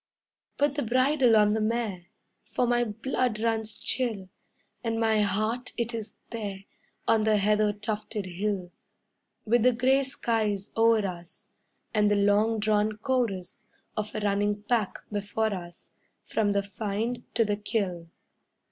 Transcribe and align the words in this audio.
Put 0.57 0.73
the 0.73 0.81
bridle 0.81 1.35
on 1.35 1.53
the 1.53 1.61
mare, 1.61 2.07
For 2.41 2.65
my 2.65 2.83
blood 2.83 3.39
runs 3.39 3.79
chill; 3.79 4.29
And 4.83 4.99
my 4.99 5.21
heart, 5.21 5.73
it 5.77 5.93
is 5.93 6.15
there, 6.31 6.63
On 7.07 7.23
the 7.23 7.37
heather 7.37 7.71
tufted 7.71 8.25
hill, 8.25 8.71
With 9.45 9.61
the 9.61 9.73
gray 9.73 10.03
skies 10.03 10.73
o'er 10.75 11.05
us, 11.05 11.49
And 11.93 12.09
the 12.09 12.15
long 12.15 12.57
drawn 12.59 12.93
chorus 12.97 13.67
Of 13.95 14.15
a 14.15 14.21
running 14.21 14.63
pack 14.63 15.03
before 15.11 15.53
us 15.53 15.91
From 16.23 16.53
the 16.53 16.63
find 16.63 17.23
to 17.35 17.45
the 17.45 17.57
kill. 17.57 18.09